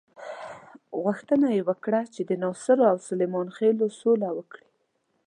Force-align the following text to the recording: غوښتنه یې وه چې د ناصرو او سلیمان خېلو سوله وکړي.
غوښتنه 1.03 1.47
یې 1.55 1.61
وه 1.67 1.75
چې 2.13 2.21
د 2.29 2.31
ناصرو 2.43 2.83
او 2.91 2.97
سلیمان 3.07 3.47
خېلو 3.55 3.85
سوله 3.99 4.29
وکړي. 4.37 4.67